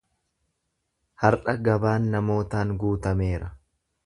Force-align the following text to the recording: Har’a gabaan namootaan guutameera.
Har’a 1.25 1.55
gabaan 1.69 2.09
namootaan 2.15 2.77
guutameera. 2.85 3.53